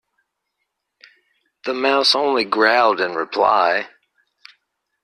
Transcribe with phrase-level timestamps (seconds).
[1.65, 3.87] The Mouse only growled in reply.